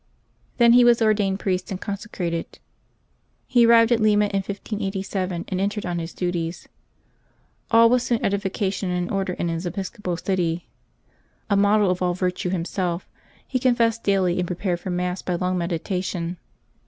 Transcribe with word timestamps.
Then 0.57 0.73
he 0.73 0.83
was 0.83 0.99
ordained 0.99 1.39
priest 1.39 1.69
and 1.69 1.79
consecrated. 1.79 2.57
He 3.45 3.67
arrived 3.67 3.91
at 3.91 3.99
Lima 3.99 4.25
in 4.25 4.37
1587, 4.41 5.45
and 5.47 5.61
entered 5.61 5.85
on 5.85 5.99
his 5.99 6.11
duties. 6.11 6.67
All 7.69 7.87
was 7.87 8.01
soon 8.01 8.17
edification 8.25 8.89
and 8.89 9.11
order 9.11 9.33
in 9.33 9.47
his 9.47 9.67
episcopal 9.67 10.17
city. 10.17 10.65
A 11.51 11.55
model 11.55 11.91
of 11.91 12.01
all 12.01 12.15
virtue 12.15 12.49
him 12.49 12.65
self, 12.65 13.07
he 13.47 13.59
confessed 13.59 14.03
daily 14.03 14.39
and 14.39 14.47
prepared 14.47 14.79
for 14.79 14.89
Mass 14.89 15.21
by 15.21 15.35
long 15.35 15.55
meditation. 15.59 16.37